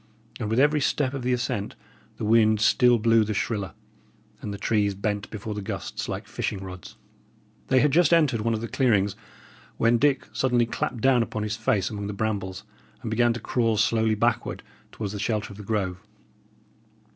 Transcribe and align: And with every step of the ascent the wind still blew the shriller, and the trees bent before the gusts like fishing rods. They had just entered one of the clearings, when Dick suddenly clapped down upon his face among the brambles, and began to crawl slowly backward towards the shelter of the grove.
And 0.39 0.49
with 0.49 0.59
every 0.59 0.81
step 0.81 1.13
of 1.13 1.21
the 1.21 1.31
ascent 1.31 1.75
the 2.17 2.25
wind 2.25 2.59
still 2.59 2.97
blew 2.97 3.23
the 3.23 3.35
shriller, 3.35 3.73
and 4.41 4.51
the 4.51 4.57
trees 4.57 4.95
bent 4.95 5.29
before 5.29 5.53
the 5.53 5.61
gusts 5.61 6.09
like 6.09 6.25
fishing 6.25 6.57
rods. 6.57 6.95
They 7.67 7.81
had 7.81 7.91
just 7.91 8.11
entered 8.11 8.41
one 8.41 8.55
of 8.55 8.61
the 8.61 8.67
clearings, 8.67 9.15
when 9.77 9.99
Dick 9.99 10.27
suddenly 10.33 10.65
clapped 10.65 11.01
down 11.01 11.21
upon 11.21 11.43
his 11.43 11.55
face 11.55 11.91
among 11.91 12.07
the 12.07 12.13
brambles, 12.13 12.63
and 13.03 13.11
began 13.11 13.31
to 13.33 13.39
crawl 13.39 13.77
slowly 13.77 14.15
backward 14.15 14.63
towards 14.91 15.13
the 15.13 15.19
shelter 15.19 15.53
of 15.53 15.57
the 15.57 15.63
grove. 15.63 15.99